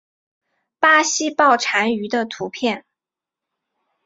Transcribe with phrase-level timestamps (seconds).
[0.79, 2.85] 巴西豹蟾鱼的图片